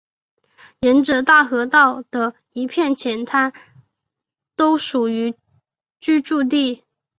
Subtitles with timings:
[0.79, 3.53] 沿着大河道的一片浅滩
[4.55, 5.35] 都属于
[5.99, 6.83] 居住地。